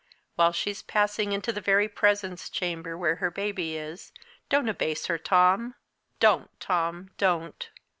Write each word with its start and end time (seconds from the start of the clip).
While 0.33 0.51
she's 0.51 0.81
passing 0.81 1.31
into 1.31 1.53
the 1.53 1.61
very 1.61 1.87
presence 1.87 2.49
chamber, 2.49 2.97
where 2.97 3.17
her 3.17 3.29
baby 3.29 3.77
is, 3.77 4.11
don't 4.49 4.67
abase 4.67 5.05
her, 5.05 5.19
Tom. 5.19 5.75
Don't, 6.19 6.49
Tom, 6.59 7.11
don't!" 7.19 7.69